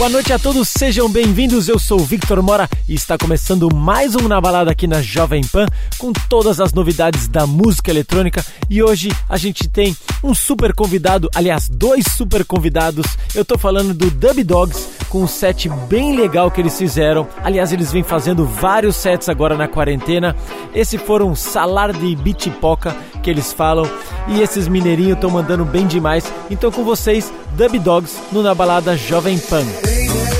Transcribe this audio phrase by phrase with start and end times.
[0.00, 1.68] Boa noite a todos, sejam bem-vindos.
[1.68, 5.66] Eu sou Victor Mora e está começando mais um Na Balada aqui na Jovem Pan
[5.98, 8.42] com todas as novidades da música eletrônica.
[8.70, 13.04] E hoje a gente tem um super convidado, aliás, dois super convidados.
[13.34, 17.28] Eu tô falando do Dub Dogs com um set bem legal que eles fizeram.
[17.44, 20.34] Aliás, eles vêm fazendo vários sets agora na quarentena.
[20.74, 23.84] Esse foram Salar de Bitipoca que eles falam
[24.28, 26.24] e esses mineirinhos estão mandando bem demais.
[26.50, 29.89] Então com vocês, Dub Dogs no Na Balada Jovem Pan.
[29.90, 30.39] baby.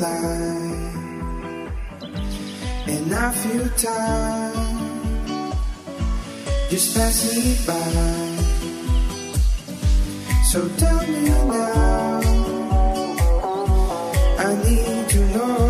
[0.00, 1.72] line
[2.88, 4.80] and I feel time
[6.70, 7.74] just pass me by.
[10.44, 12.20] So tell me now,
[14.38, 15.69] I need to know.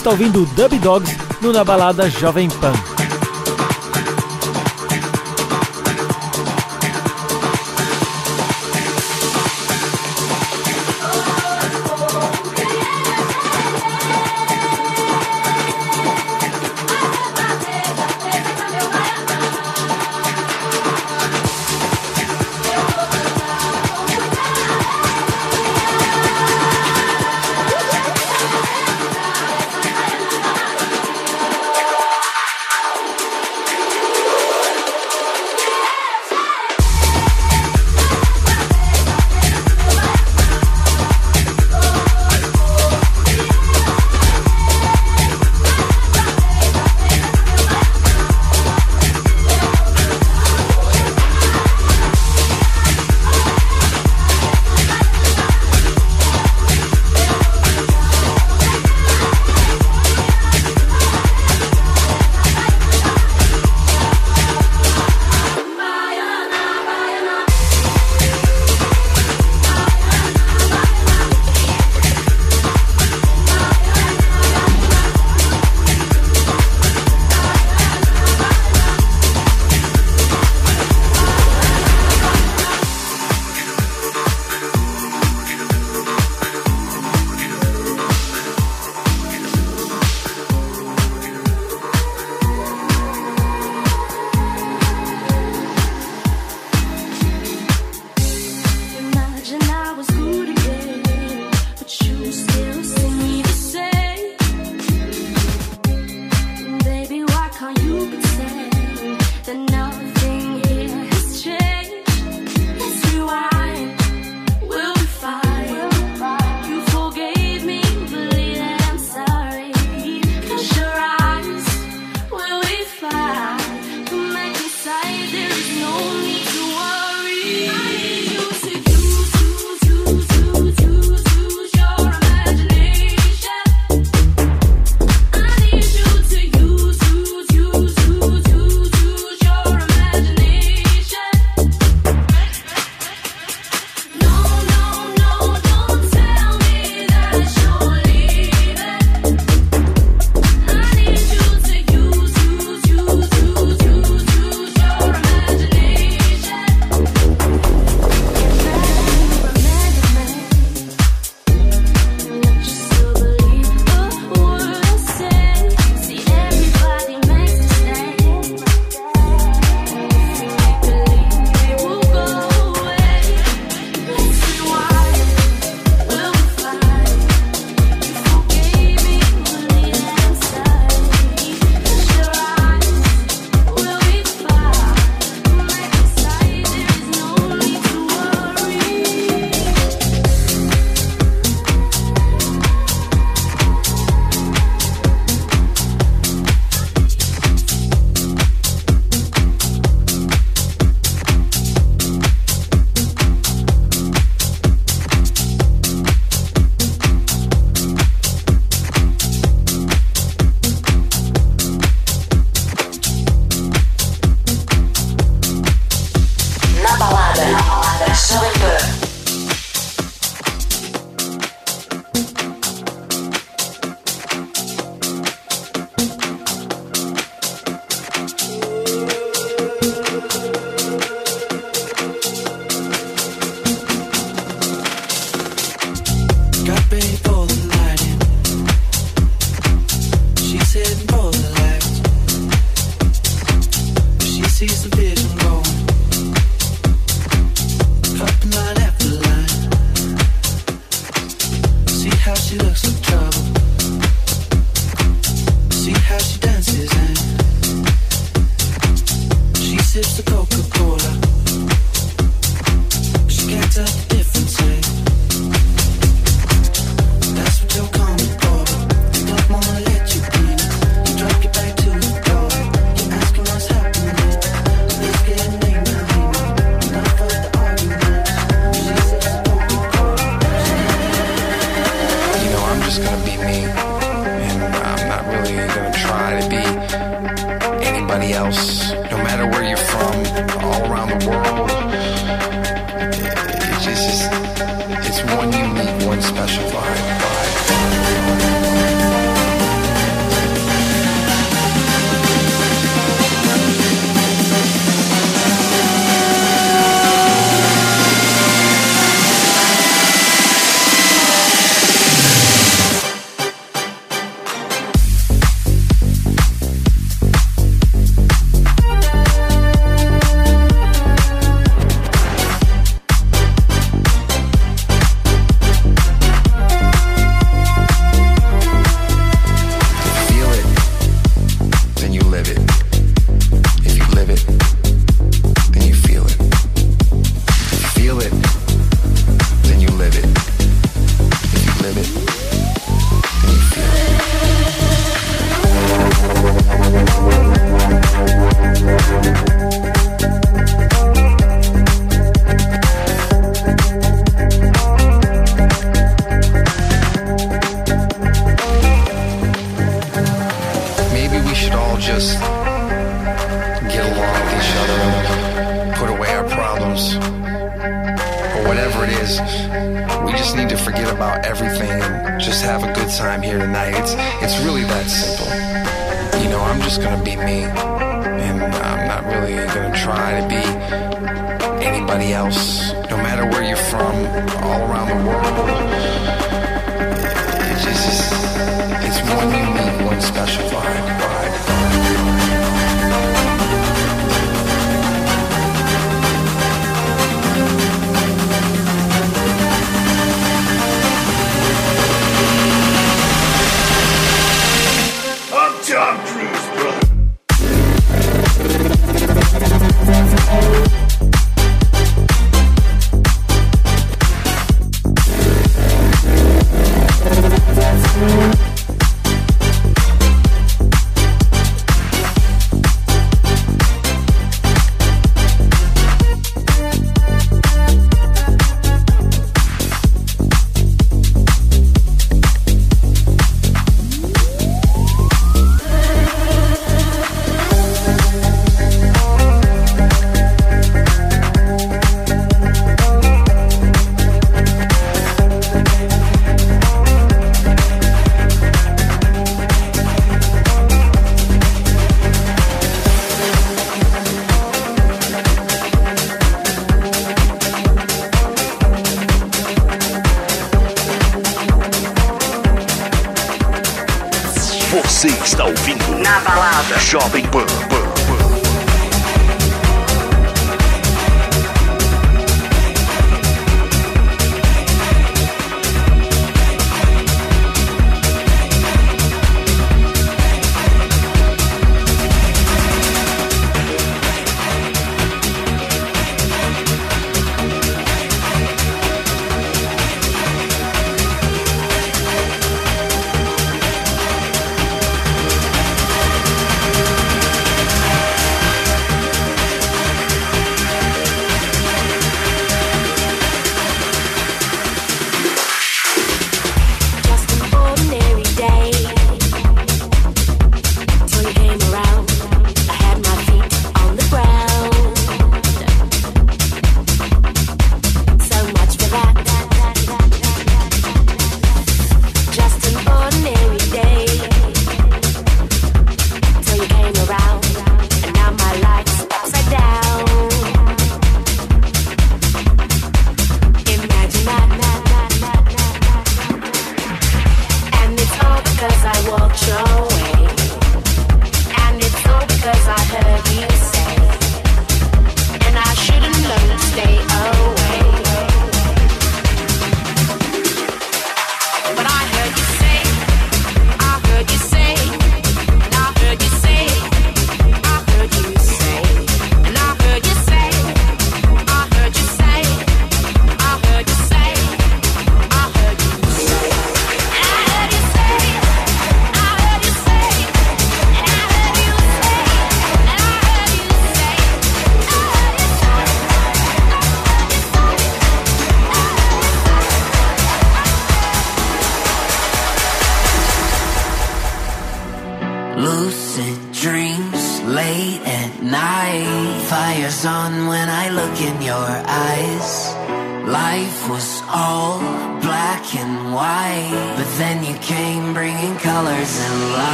[0.00, 3.09] está ouvindo Dub Dogs no Na Balada Jovem Pan.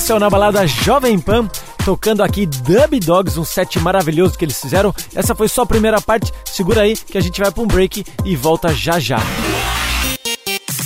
[0.00, 1.46] esse é o Na Balada Jovem Pan,
[1.84, 4.94] tocando aqui Dub Dogs, um set maravilhoso que eles fizeram.
[5.14, 8.06] Essa foi só a primeira parte, segura aí que a gente vai para um break
[8.24, 9.18] e volta já já.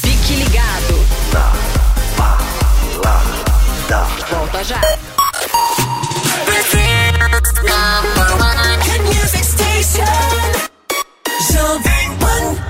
[0.03, 1.07] Fique ligado.
[1.33, 1.53] Na
[3.89, 4.05] Balada.
[4.29, 4.81] Volta já.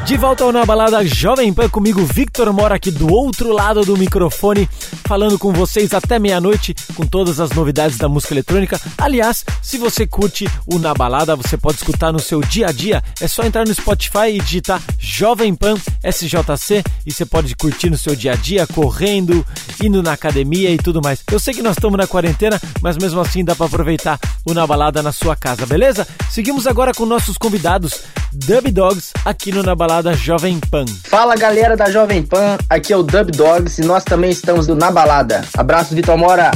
[0.05, 3.97] De volta ao Na Balada Jovem Pan comigo, Victor Mora, aqui do outro lado do
[3.97, 4.69] microfone
[5.07, 8.81] falando com vocês até meia-noite com todas as novidades da música eletrônica.
[8.99, 13.03] Aliás, se você curte o Na Balada, você pode escutar no seu dia a dia.
[13.21, 17.99] É só entrar no Spotify e digitar Jovem Pan SJC e você pode curtir no
[17.99, 19.45] seu dia a dia, correndo,
[19.87, 21.23] indo na academia e tudo mais.
[21.31, 24.67] Eu sei que nós estamos na quarentena, mas mesmo assim dá para aproveitar o Na
[24.67, 26.07] Balada na sua casa, beleza?
[26.31, 30.85] Seguimos agora com nossos convidados, Dub Dogs, aqui no Na Balada Jovem Pan.
[31.05, 34.75] Fala galera da Jovem Pan, aqui é o Dub Dogs e nós também estamos do
[34.75, 35.45] Na Balada.
[35.57, 36.51] Abraço, Vitor Mora.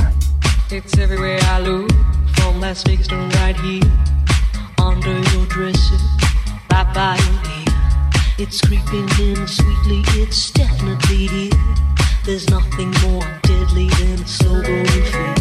[0.71, 1.91] It's everywhere I look,
[2.37, 3.81] from Las Vegas to right here,
[4.79, 5.99] under your dresser,
[6.71, 7.59] right by your ear.
[8.39, 11.68] It's creeping in sweetly, it's definitely here.
[12.29, 14.23] There's nothing more deadly than
[14.63, 15.35] growing fear.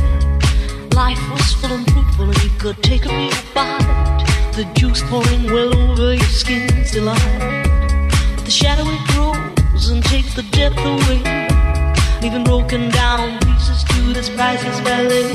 [0.95, 4.23] Life was full and fruitful, and you could take a real bite.
[4.55, 7.19] The juice pouring well over your skin's delight.
[8.45, 11.19] The shadow it grows and takes the depth away,
[12.21, 15.33] leaving broken down pieces to this priceless ballet.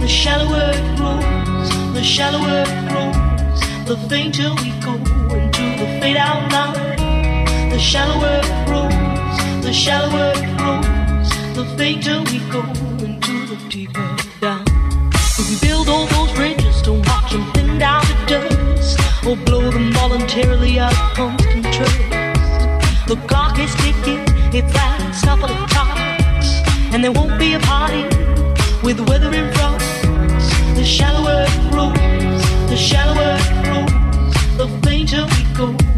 [0.00, 4.94] The shallower it grows, the shallower it grows, the fainter we go
[5.38, 7.70] into the fade out line.
[7.70, 8.91] The shallower it grows,
[9.72, 12.60] the shallower it grows, the fainter we go
[13.02, 14.62] into the deeper down.
[15.48, 19.90] We build all those bridges, don't watch them thin down to dust, or blow them
[19.94, 22.00] voluntarily out of constant trust.
[23.08, 24.20] The clock is ticking,
[24.52, 26.48] it's last couple of talks,
[26.92, 28.02] and there won't be a party
[28.82, 29.80] with the weather in front.
[30.76, 35.91] The shallower it grows, the shallower it grows, the fainter we go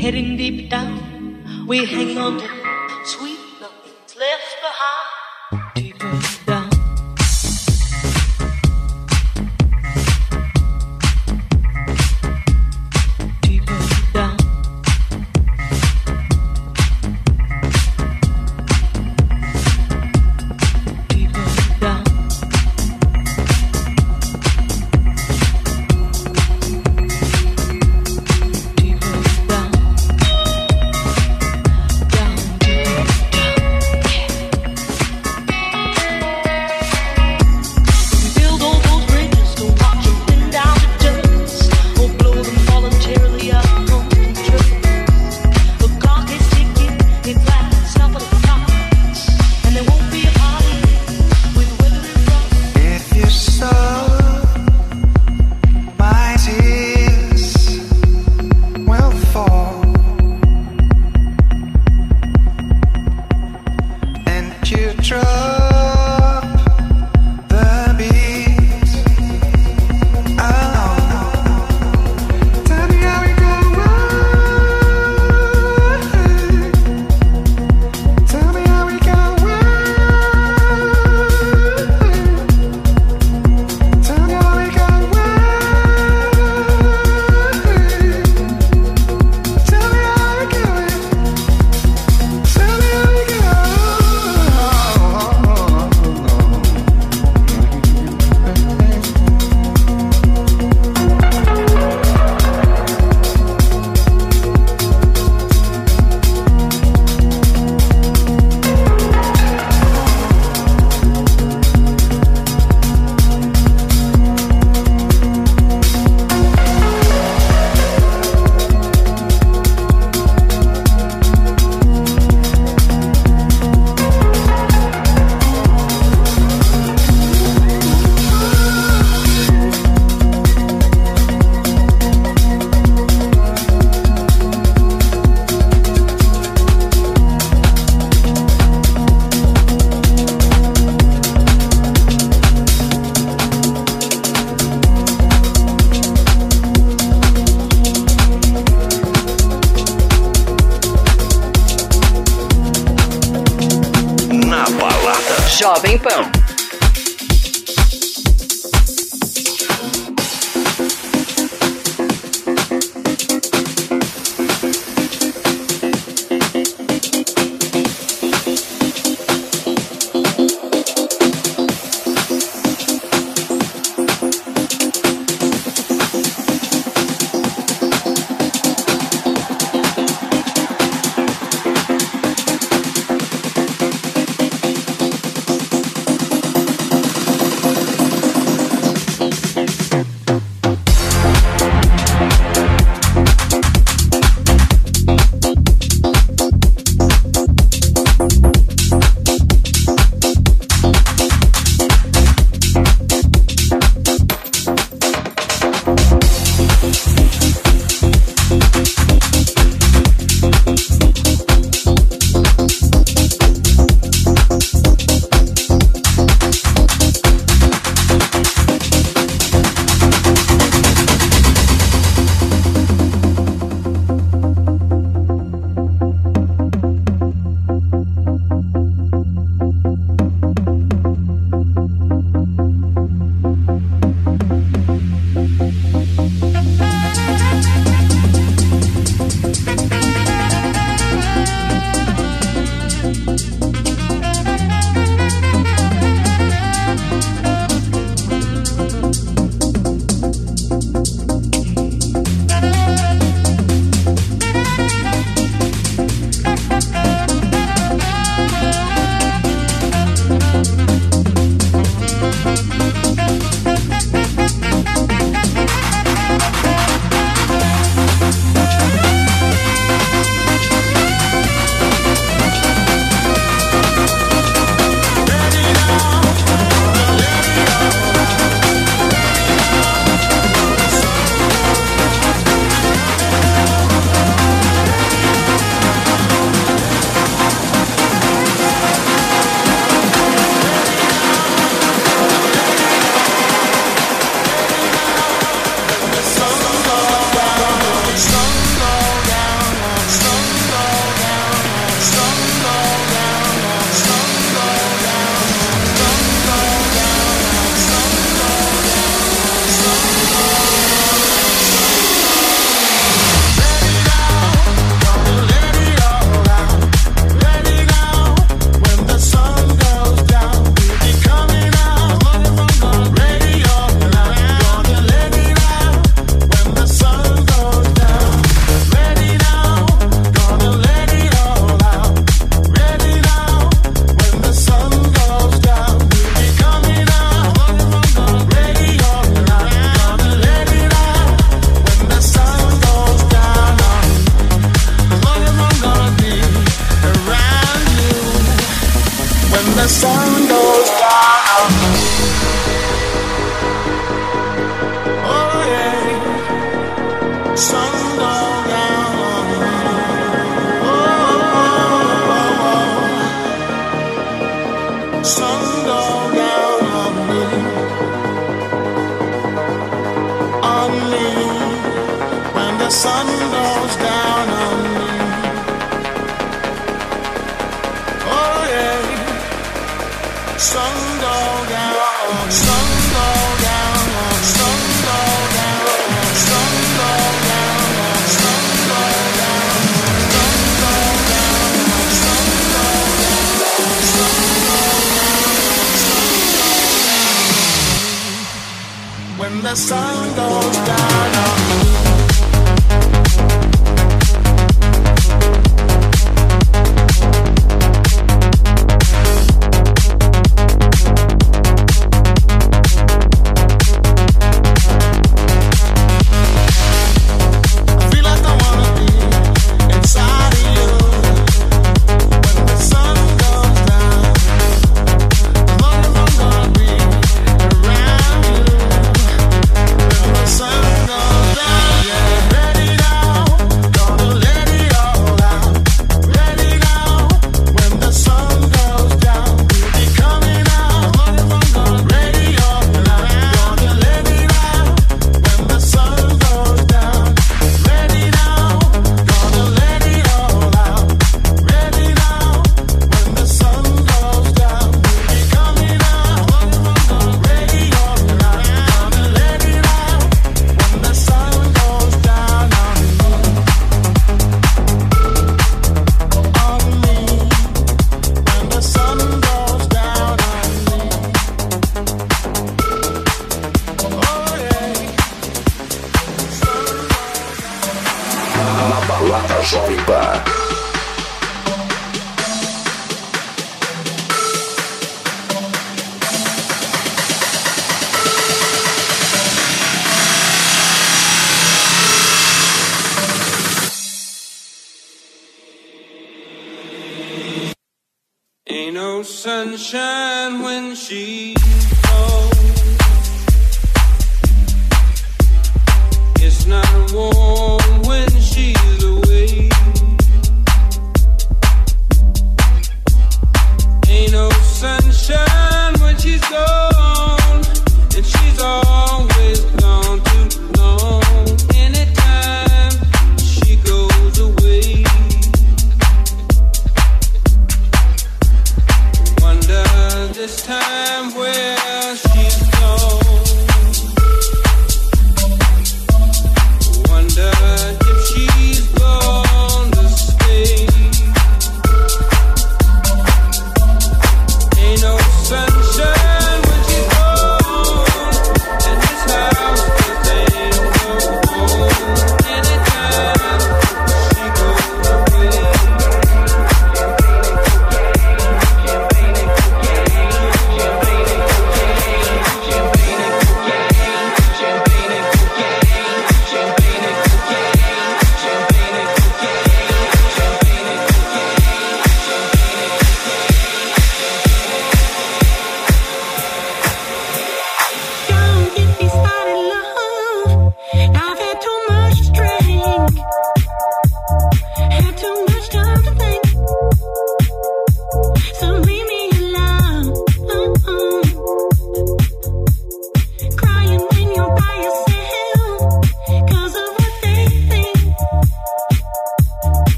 [0.00, 2.48] Heading deep down, we're hanging on to
[3.04, 5.19] sweet nothing's left behind.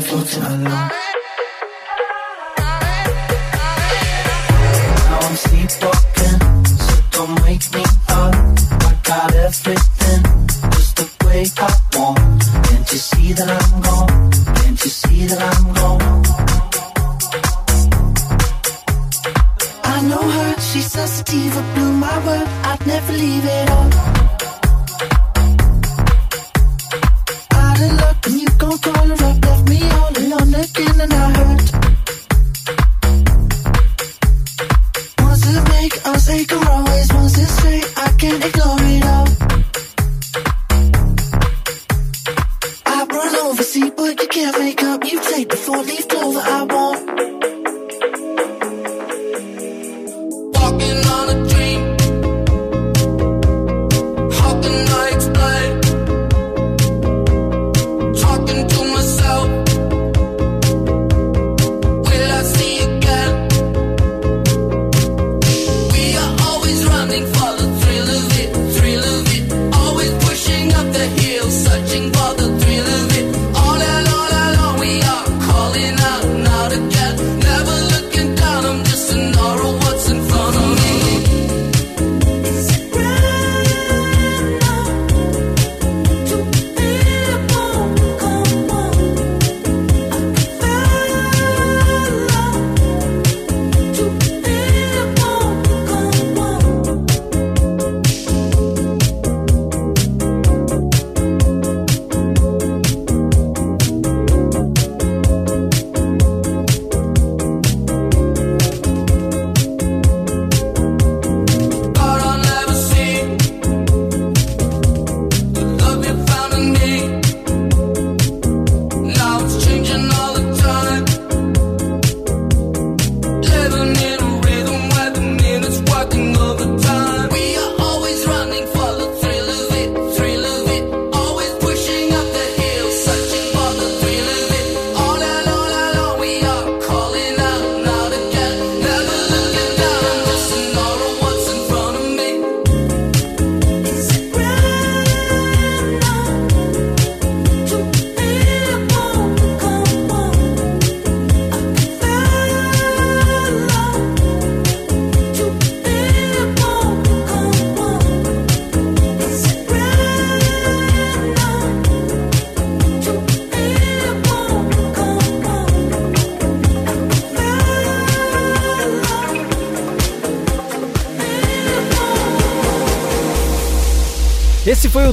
[0.00, 1.07] floating alone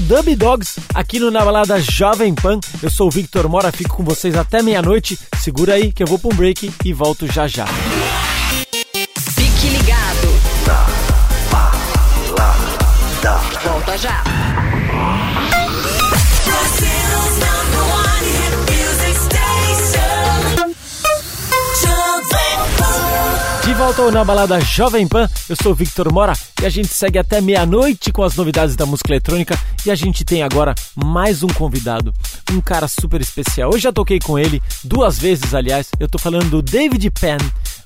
[0.06, 2.60] Dub Dogs aqui no Na Balada Jovem Pan.
[2.82, 5.18] Eu sou o Victor Mora, fico com vocês até meia-noite.
[5.40, 7.66] Segura aí que eu vou para um break e volto já já.
[9.36, 10.28] Fique ligado.
[10.68, 10.86] Na
[12.32, 13.40] Balada.
[13.64, 14.55] Volta já.
[23.94, 25.30] volta na balada Jovem Pan.
[25.48, 29.12] Eu sou Victor Mora e a gente segue até meia-noite com as novidades da música
[29.12, 29.56] eletrônica.
[29.86, 32.12] E a gente tem agora mais um convidado,
[32.52, 33.70] um cara super especial.
[33.72, 35.90] Hoje já toquei com ele duas vezes, aliás.
[36.00, 37.38] Eu tô falando do David Penn,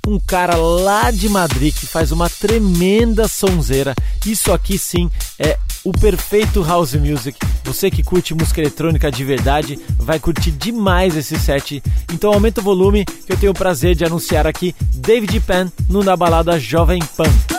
[0.07, 3.93] um cara lá de Madrid que faz uma tremenda sonzeira.
[4.25, 5.57] Isso aqui sim é
[5.89, 7.37] o perfeito house music.
[7.63, 11.81] Você que curte música eletrônica de verdade vai curtir demais esse set.
[12.13, 16.03] Então aumenta o volume que eu tenho o prazer de anunciar aqui David Penn no
[16.03, 17.58] Na Balada Jovem Pan.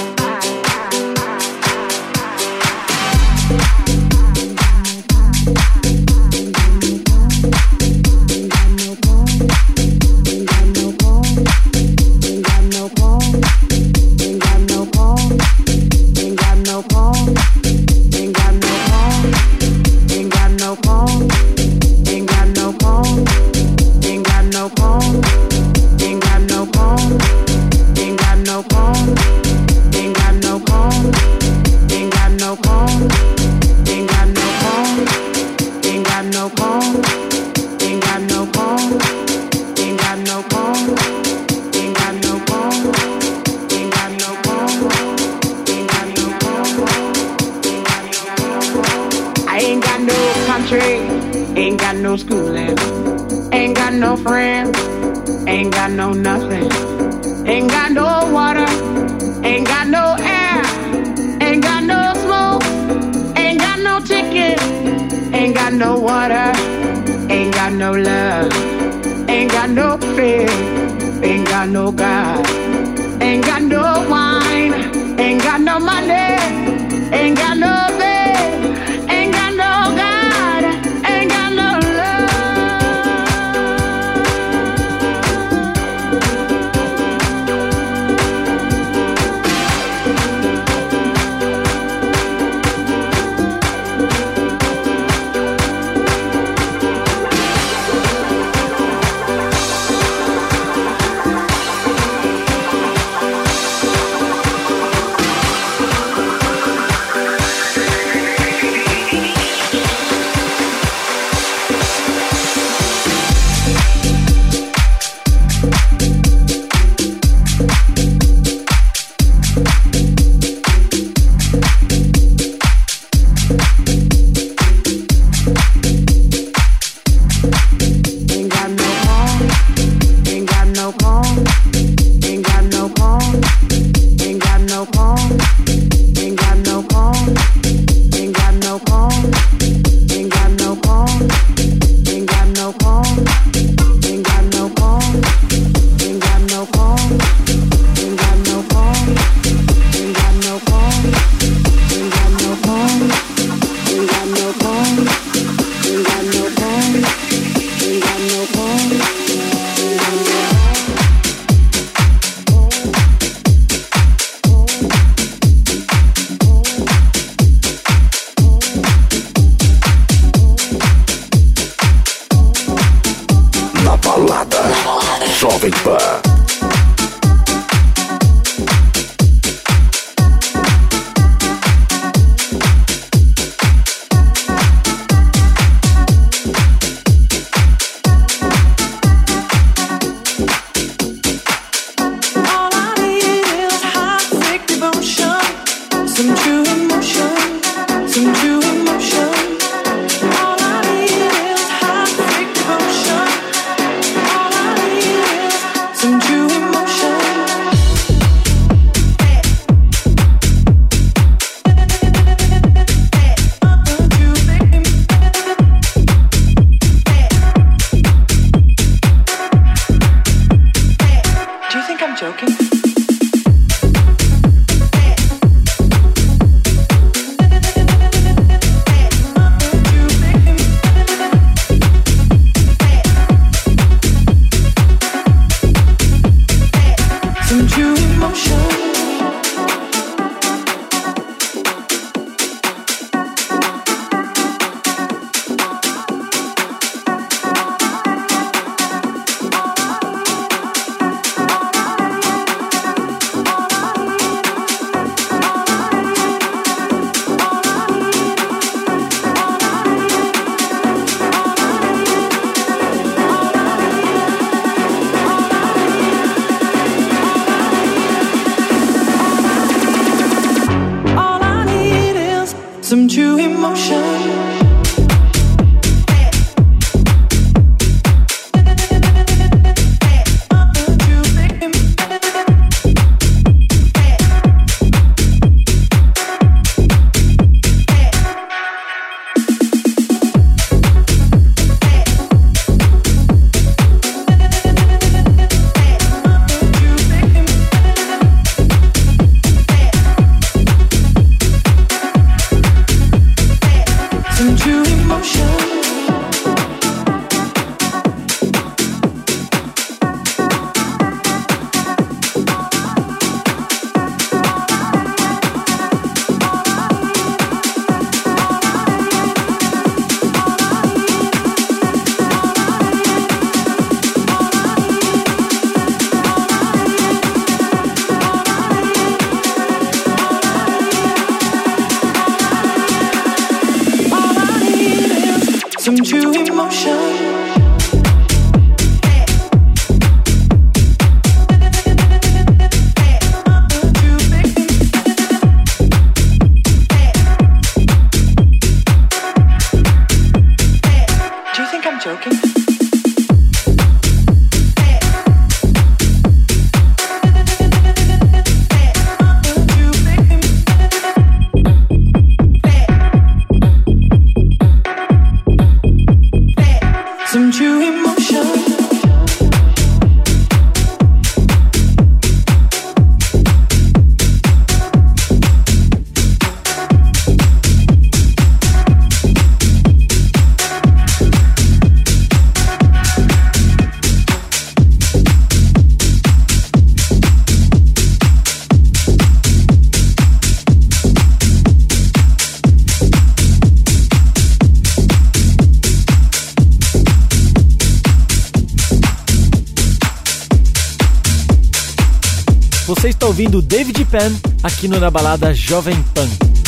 [403.31, 406.60] Ouvindo David Penn aqui no Na Balada Jovem Pan.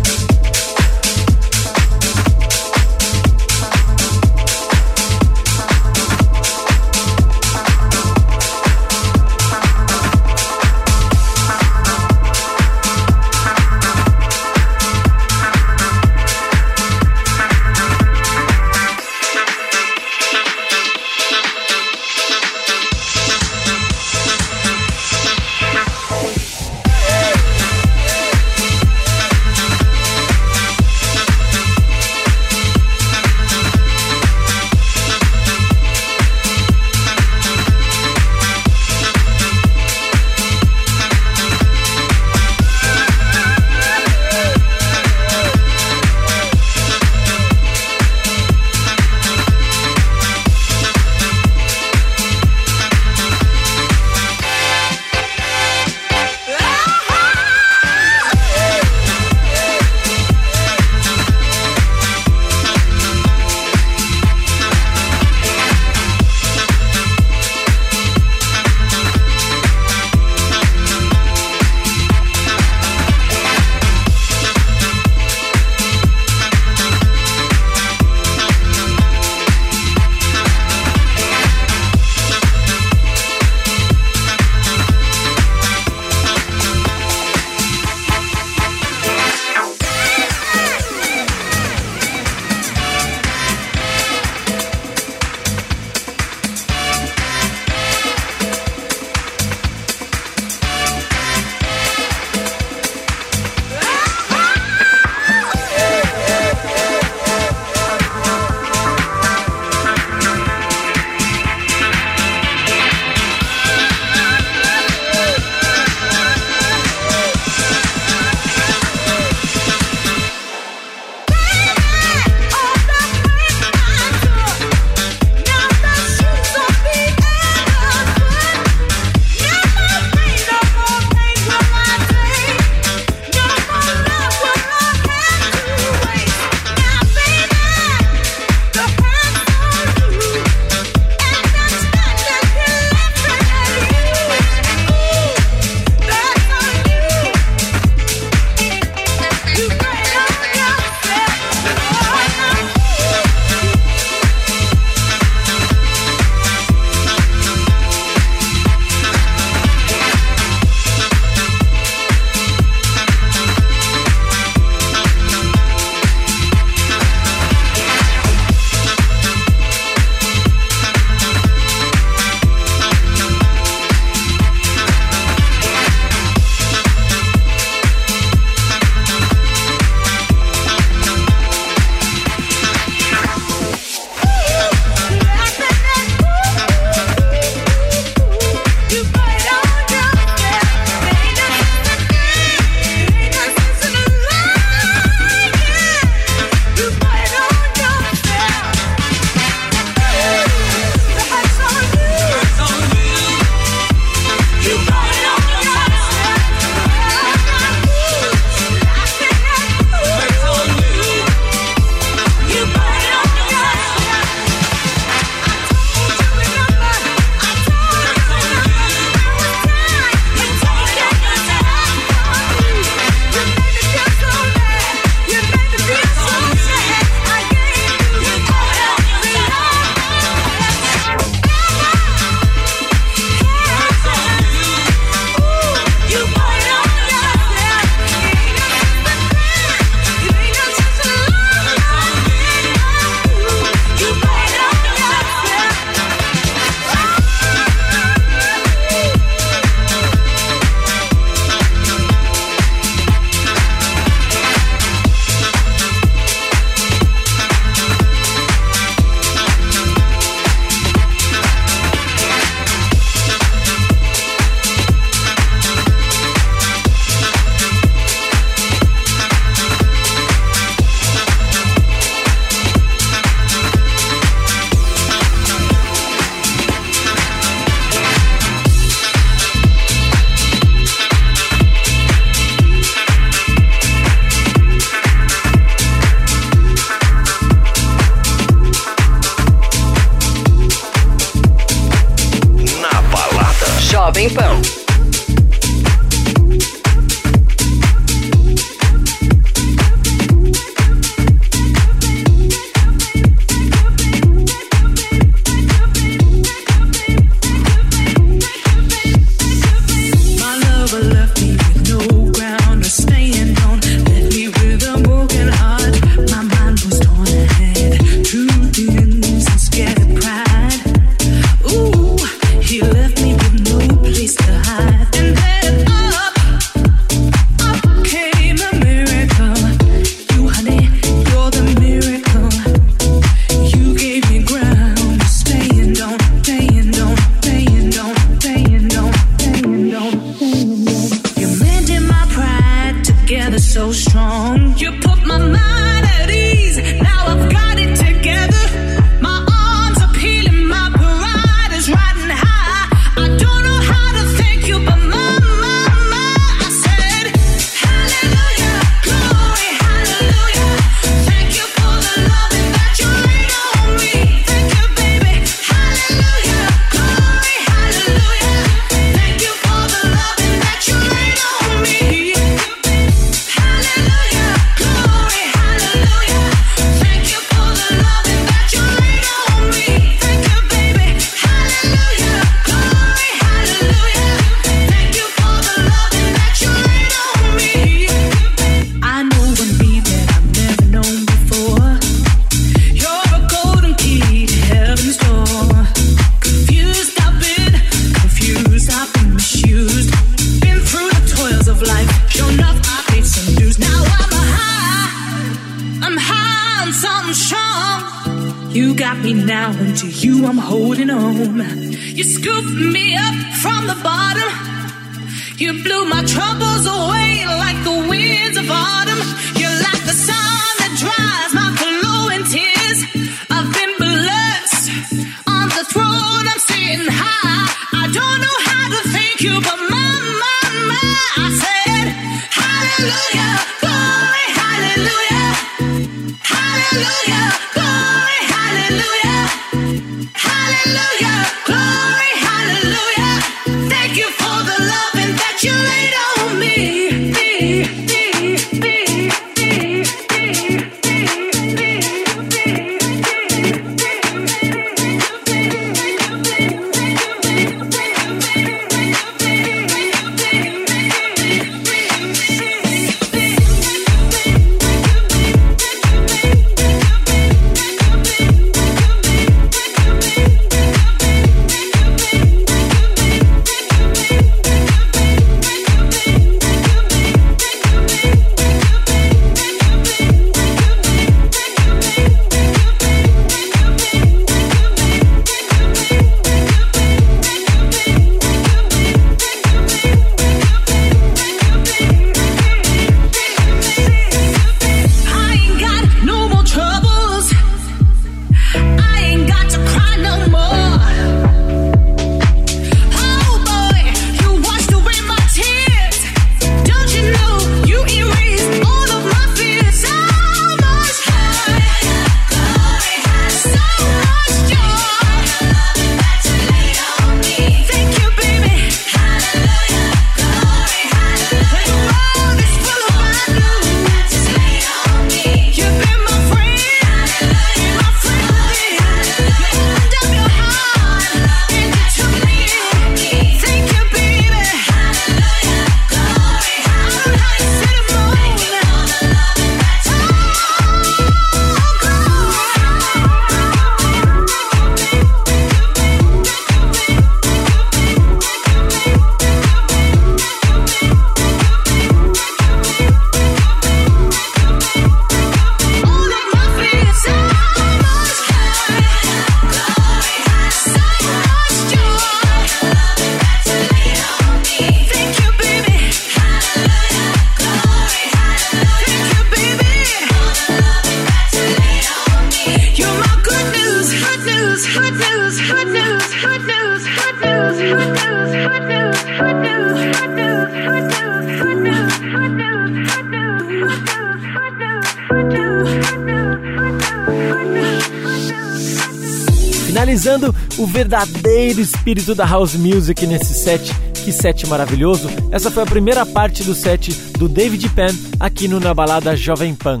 [591.60, 593.92] Verdadeiro espírito da house music nesse set.
[594.24, 595.28] Que set maravilhoso!
[595.50, 599.74] Essa foi a primeira parte do set do David Penn aqui no Na Balada Jovem
[599.74, 600.00] Pan.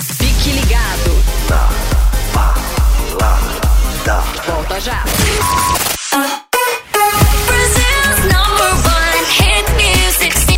[0.00, 1.10] Fique ligado.
[4.46, 5.04] Volta já.
[9.74, 10.56] Music station.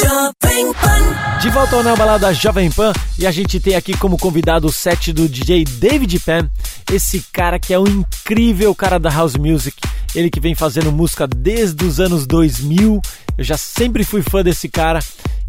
[0.00, 1.38] Jovem Pan.
[1.40, 4.72] De volta ao Na Balada Jovem Pan e a gente tem aqui como convidado o
[4.72, 6.48] set do DJ David Penn,
[6.92, 9.76] esse cara que é um incrível cara da house music,
[10.14, 13.00] ele que vem fazendo música desde os anos 2000,
[13.38, 15.00] eu já sempre fui fã desse cara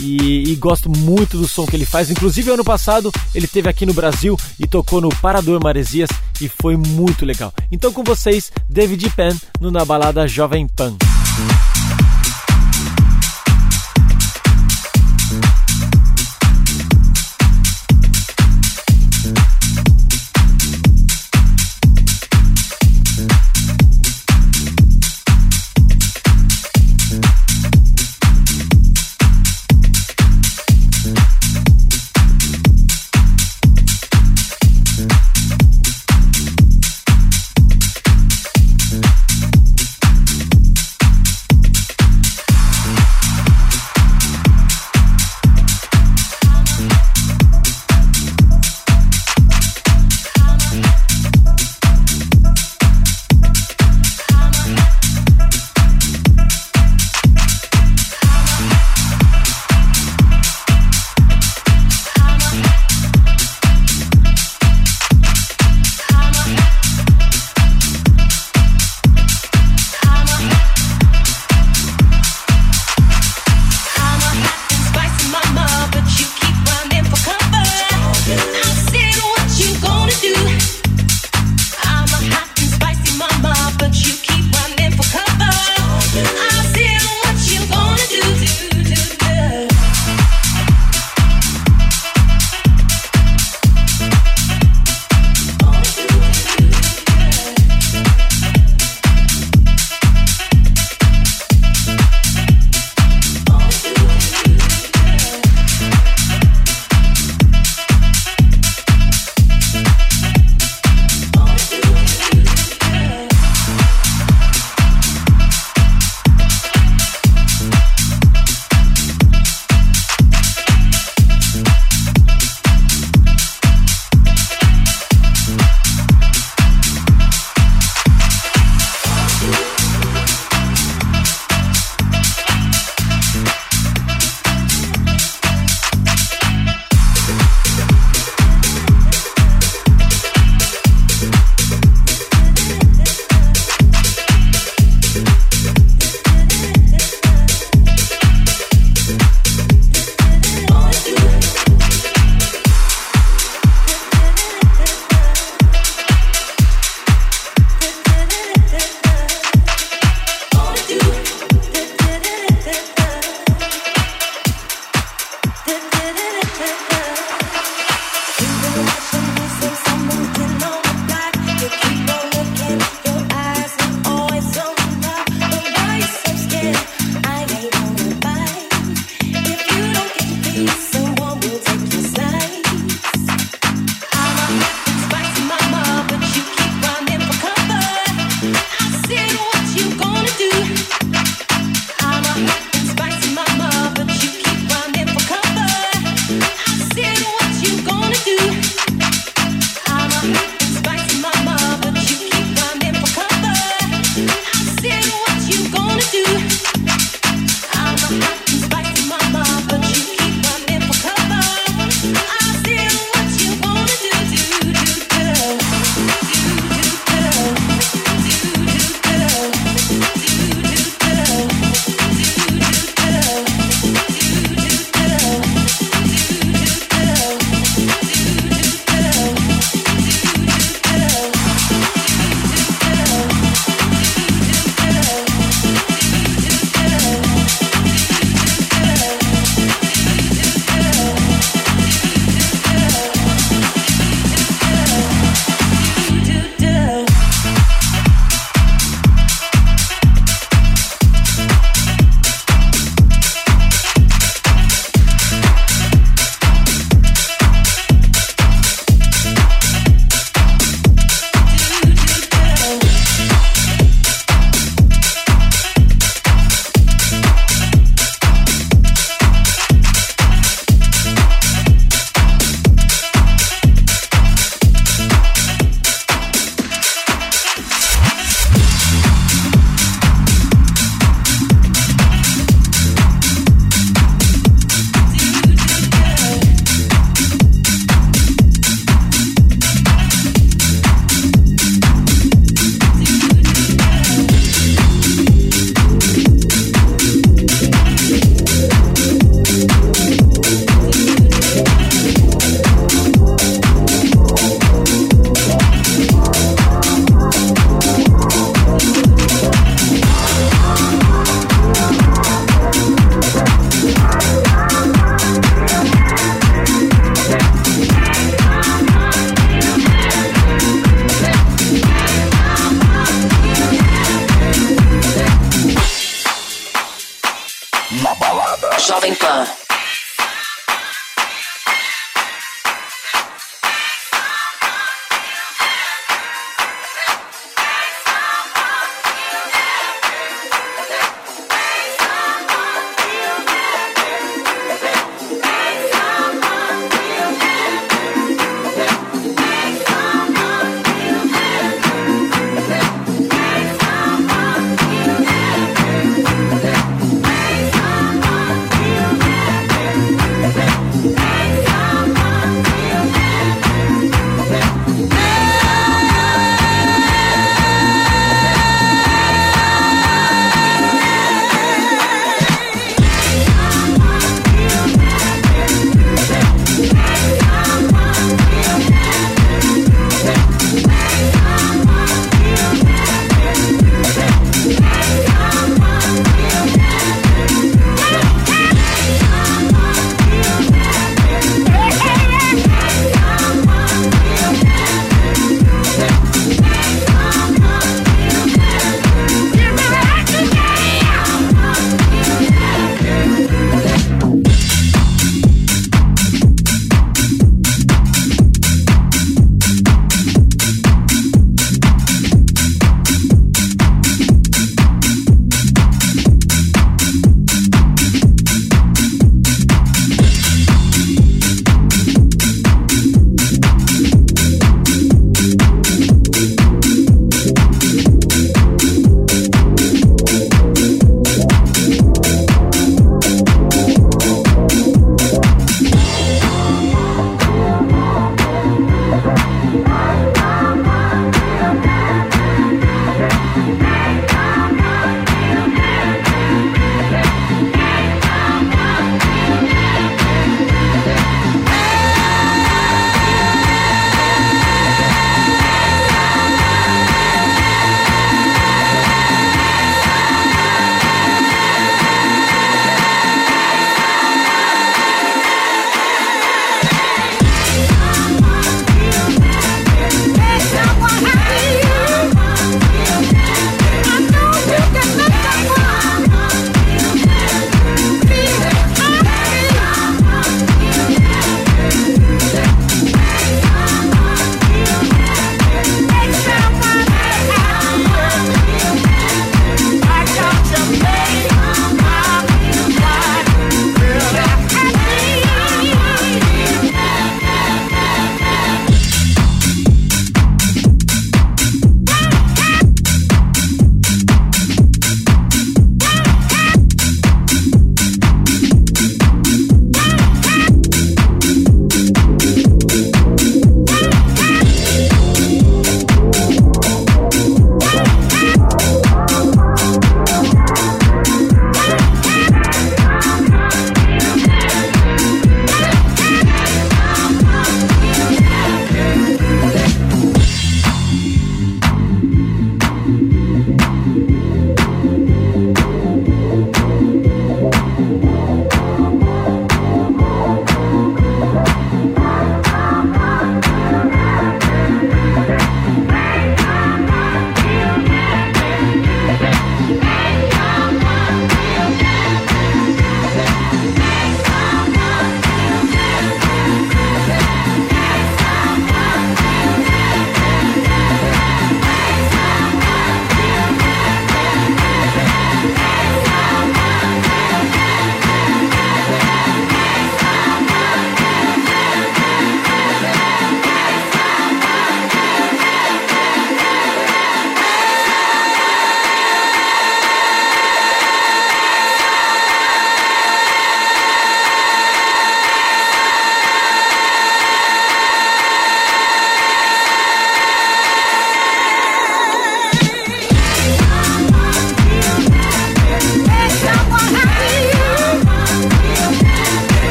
[0.00, 3.86] e, e gosto muito do som que ele faz, inclusive ano passado ele esteve aqui
[3.86, 6.10] no Brasil e tocou no Parador Maresias
[6.40, 7.52] e foi muito legal.
[7.70, 10.96] Então com vocês, David Penn no Na Balada Jovem Pan.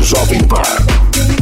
[0.00, 1.39] Jovem Pan.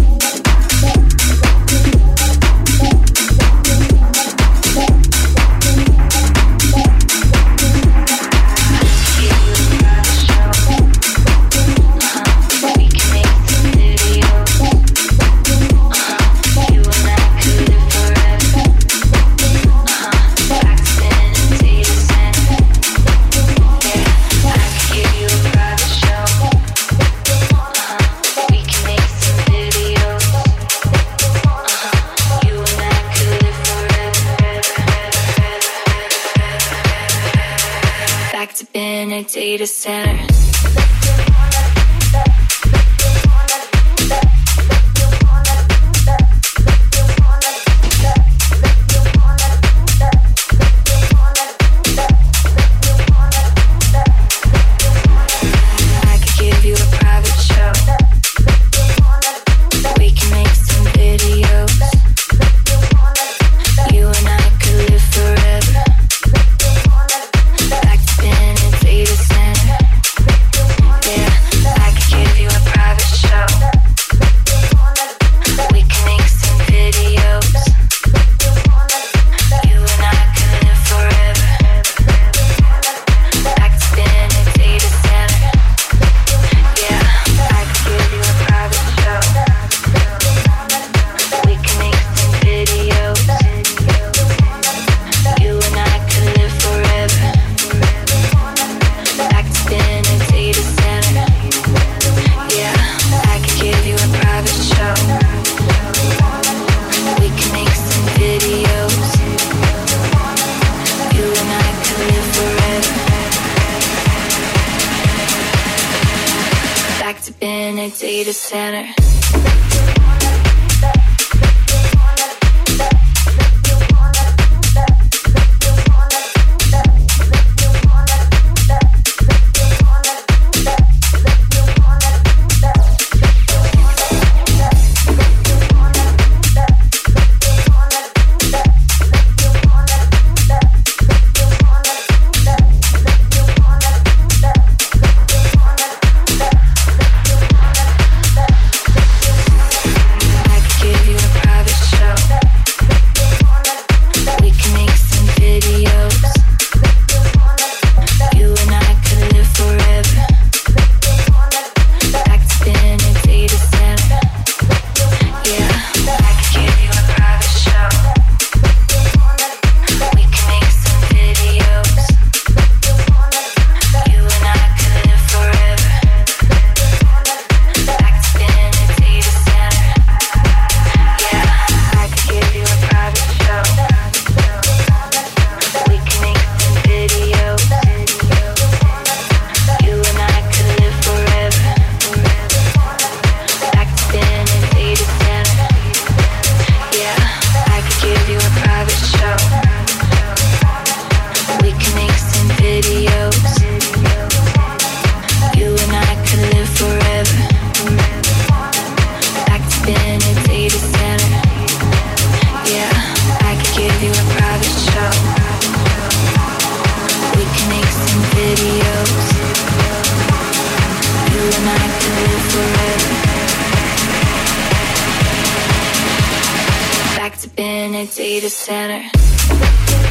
[227.99, 230.08] in a data center.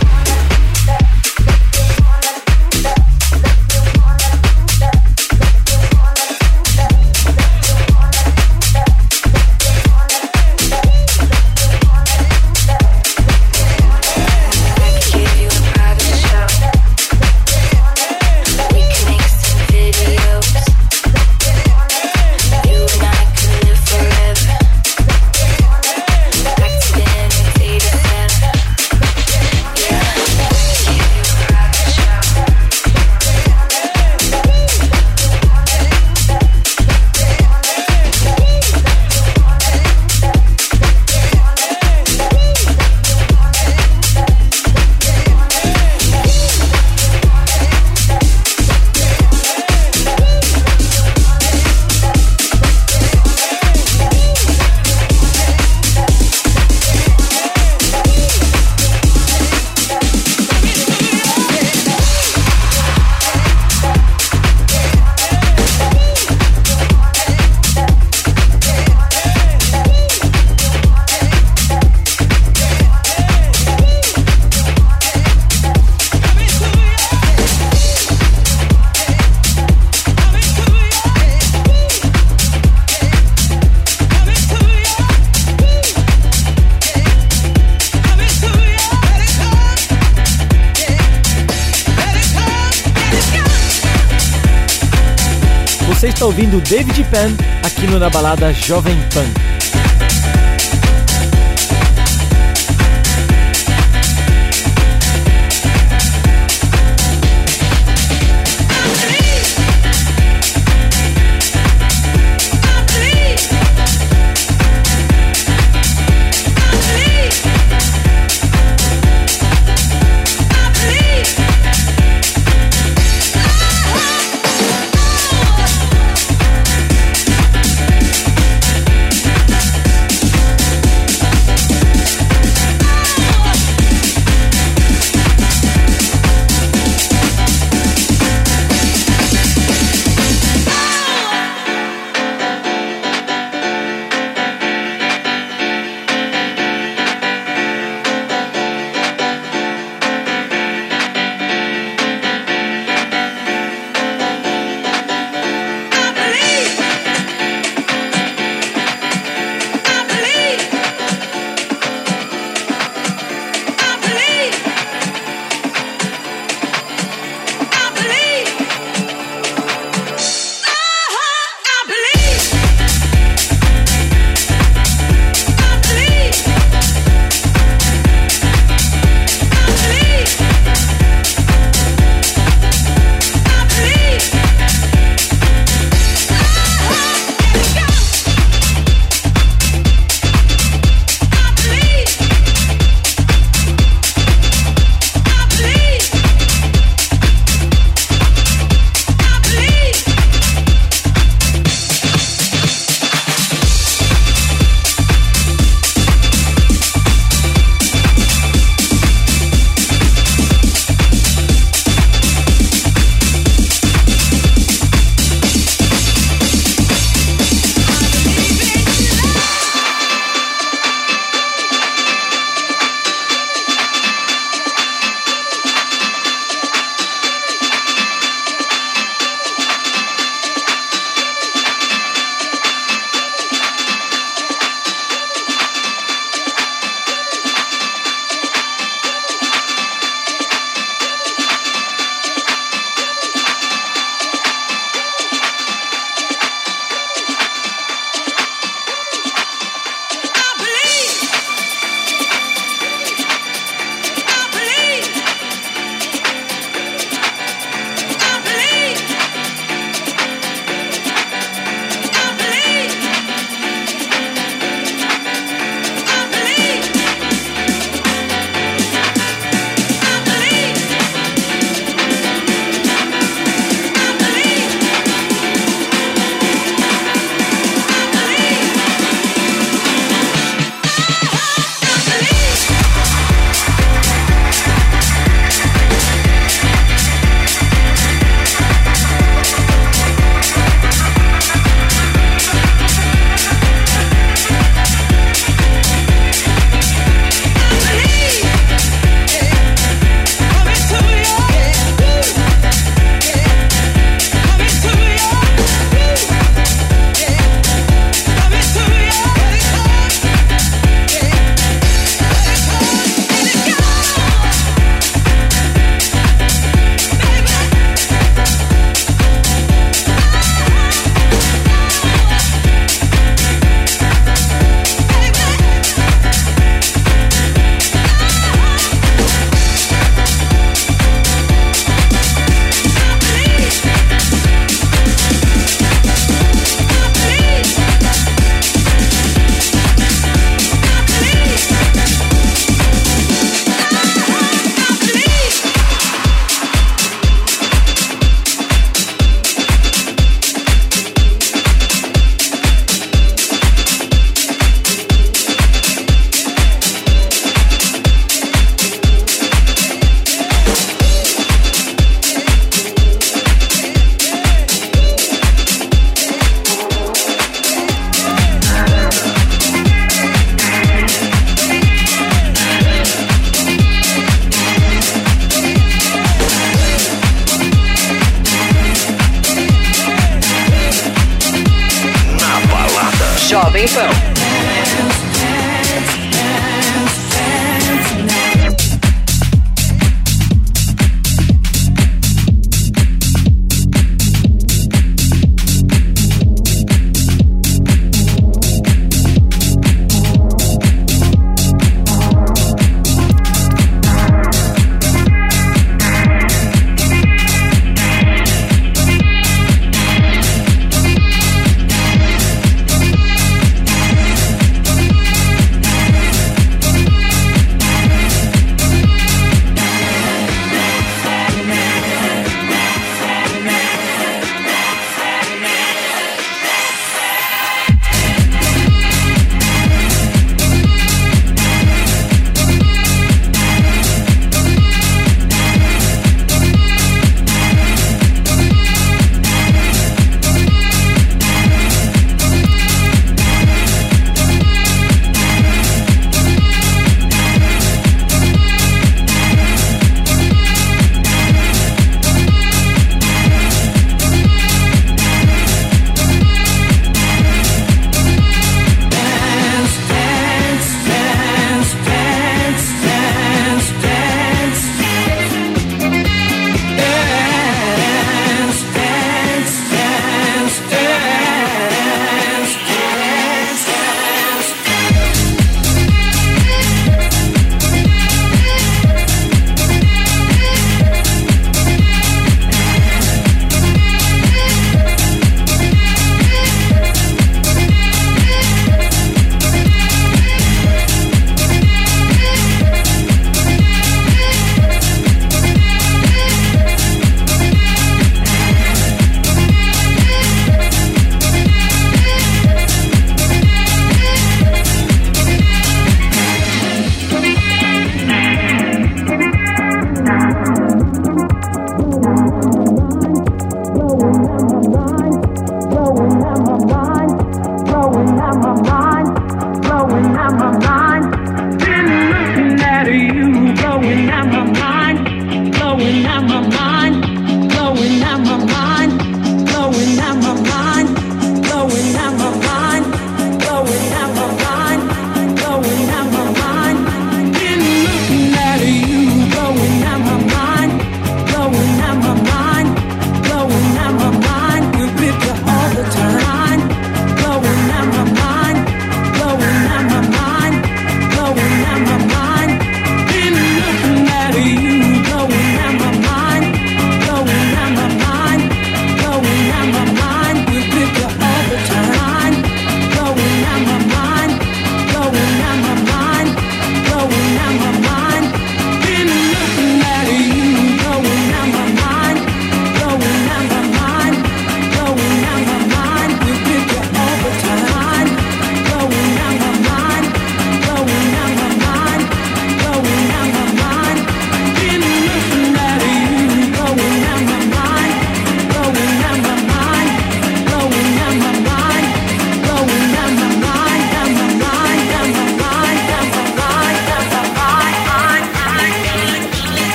[96.37, 99.56] ouvindo David Penn aqui no Na Balada Jovem Pan.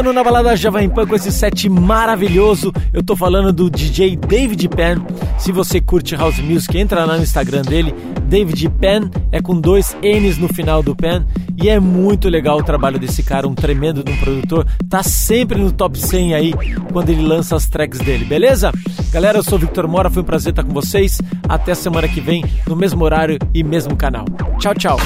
[0.00, 4.66] Finalizando na balada Jovem Pan com esse set maravilhoso, eu tô falando do DJ David
[4.68, 5.04] Penn.
[5.38, 7.94] Se você curte house music, entra lá no Instagram dele.
[8.22, 11.24] David Penn é com dois N's no final do Penn.
[11.62, 14.66] E é muito legal o trabalho desse cara, um tremendo de um produtor.
[14.88, 16.54] Tá sempre no top 100 aí
[16.90, 18.72] quando ele lança as tracks dele, beleza?
[19.12, 21.20] Galera, eu sou o Victor Mora, foi um prazer estar com vocês.
[21.46, 24.24] Até semana que vem, no mesmo horário e mesmo canal.
[24.58, 24.96] Tchau, tchau.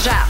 [0.00, 0.29] Fique ligado.